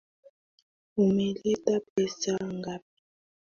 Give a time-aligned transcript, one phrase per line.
[1.03, 2.95] Umeleta pesa ngapi?